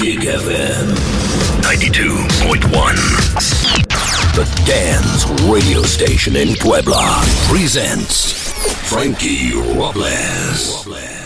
[0.00, 0.96] Kick FM
[1.60, 2.64] 92.1.
[4.34, 8.50] The Dance Radio Station in Puebla presents
[8.88, 10.86] Frankie Robles.
[10.86, 11.19] night.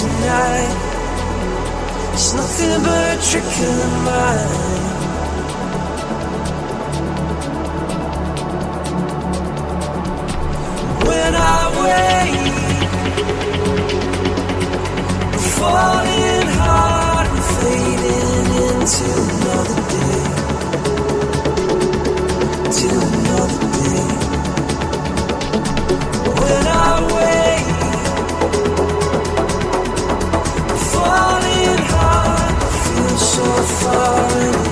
[0.00, 0.74] Tonight.
[2.14, 4.50] It's nothing but a trick of the mind.
[11.06, 12.58] When I wake,
[15.58, 20.26] falling hard and fading into another day,
[22.78, 22.88] to
[33.34, 34.63] so far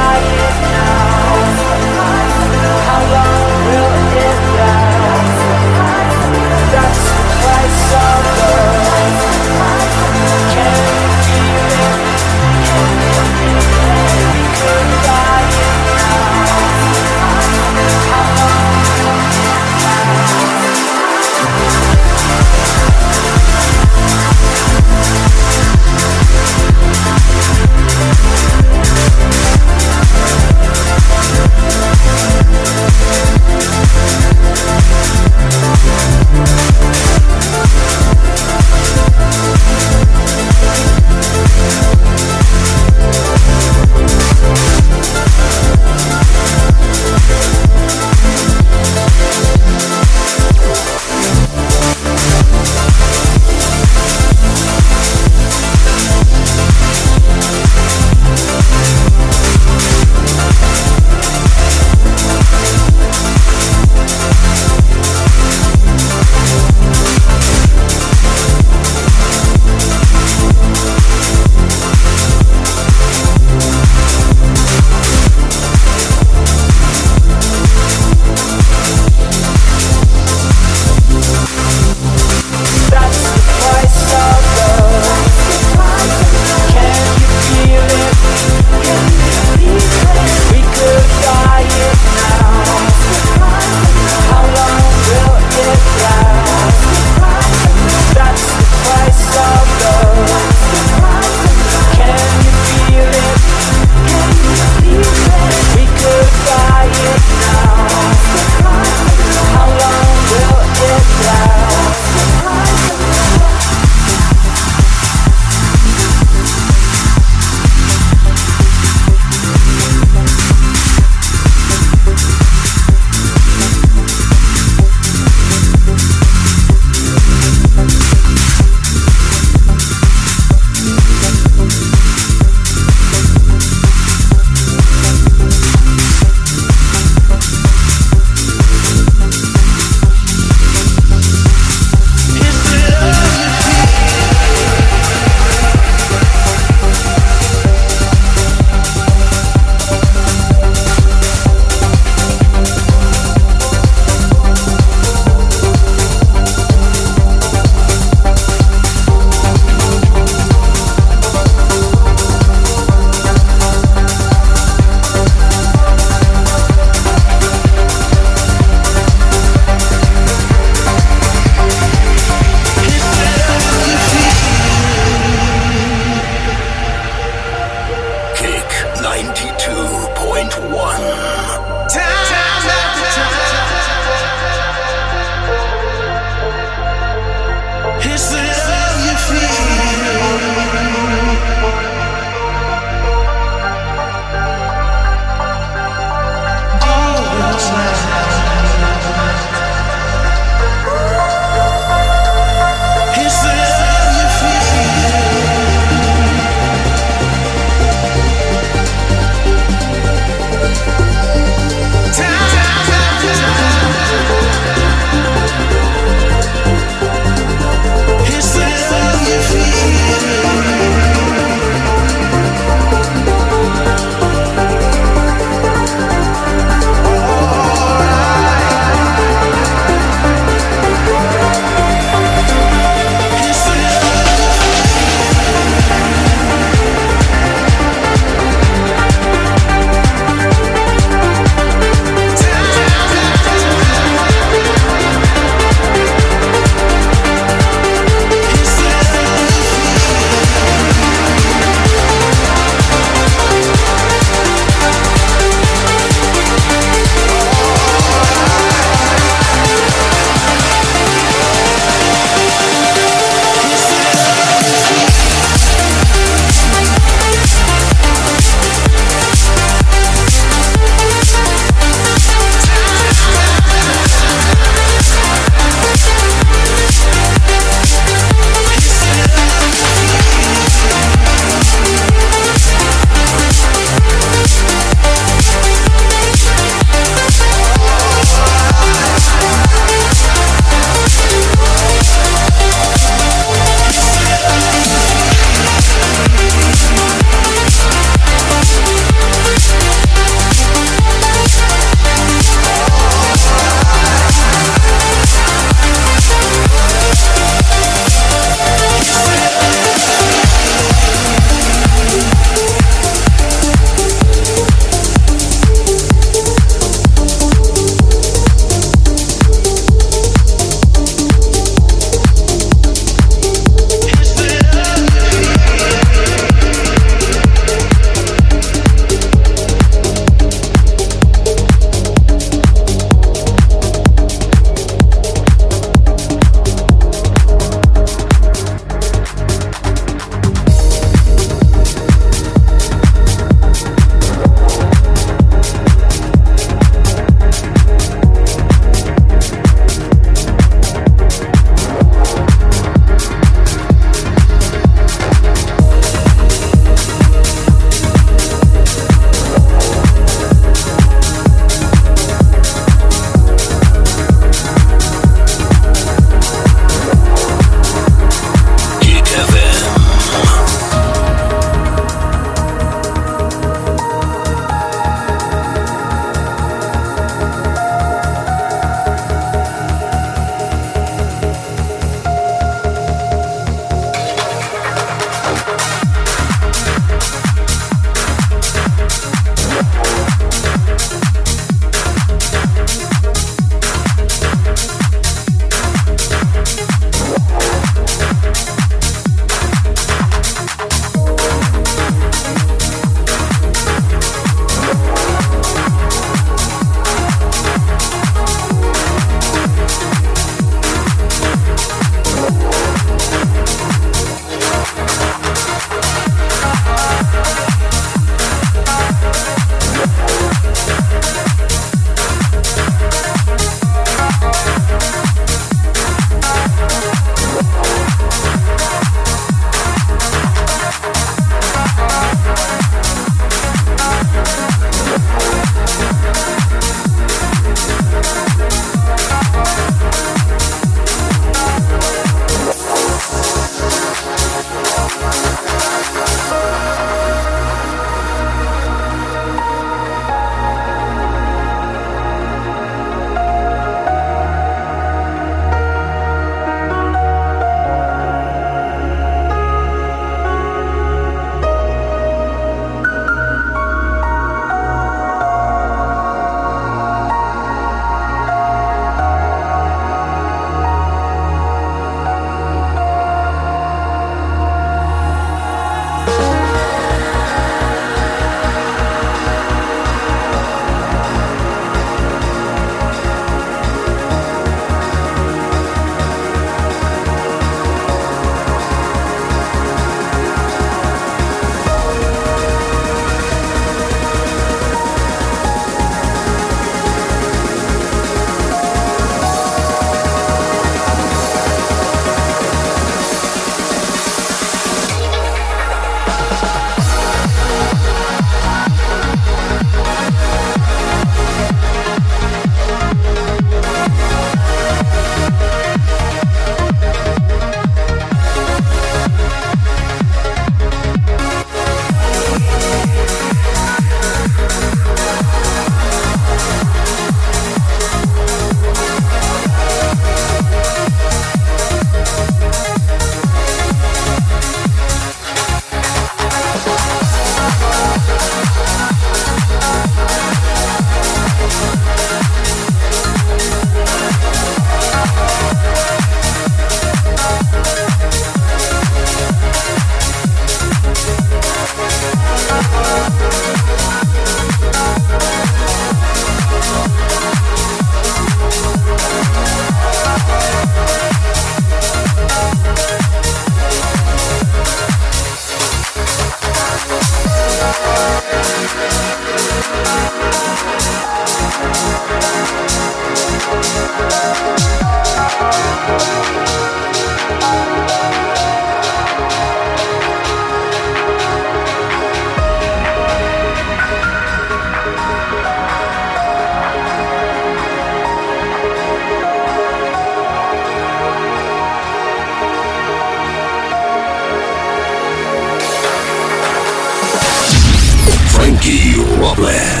[598.91, 600.00] Frankie